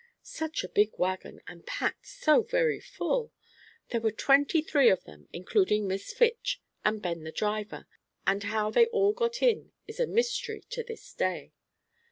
Such 0.23 0.63
a 0.63 0.67
big 0.67 0.97
wagon, 0.97 1.41
and 1.45 1.63
packed 1.63 2.07
so 2.07 2.41
very 2.41 2.79
full! 2.79 3.31
There 3.89 4.01
were 4.01 4.09
twenty 4.11 4.63
three 4.63 4.89
of 4.89 5.03
them, 5.03 5.27
including 5.31 5.87
Miss 5.87 6.11
Fitch, 6.11 6.59
and 6.83 7.03
Ben, 7.03 7.23
the 7.23 7.31
driver, 7.31 7.85
and 8.25 8.41
how 8.45 8.71
they 8.71 8.87
all 8.87 9.13
got 9.13 9.43
in 9.43 9.73
is 9.85 9.99
a 9.99 10.07
mystery 10.07 10.61
to 10.71 10.81
this 10.81 11.13
day. 11.13 11.53